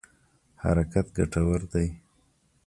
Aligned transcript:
حرکت 0.63 1.07
ګټور 1.17 1.61
دی. 1.71 1.87